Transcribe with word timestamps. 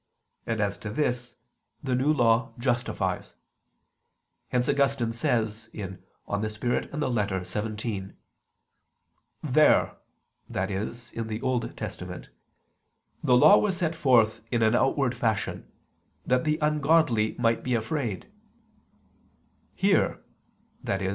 And 0.47 0.59
as 0.61 0.79
to 0.79 0.89
this, 0.89 1.35
the 1.83 1.93
New 1.93 2.11
Law 2.11 2.55
justifies. 2.57 3.35
Hence 4.49 4.67
Augustine 4.67 5.11
says 5.11 5.69
(De 5.75 5.99
Spir. 6.49 6.75
et 6.91 6.91
Lit. 6.91 7.45
xvii): 7.45 8.11
"There," 9.43 9.95
i.e. 10.55 10.93
in 11.13 11.27
the 11.27 11.41
Old 11.43 11.77
Testament, 11.77 12.29
"the 13.23 13.37
Law 13.37 13.59
was 13.59 13.77
set 13.77 13.93
forth 13.93 14.41
in 14.49 14.63
an 14.63 14.73
outward 14.73 15.13
fashion, 15.13 15.71
that 16.25 16.45
the 16.45 16.57
ungodly 16.63 17.35
might 17.37 17.63
be 17.63 17.75
afraid"; 17.75 18.25
"here," 19.75 20.19
i.e. 20.87 21.09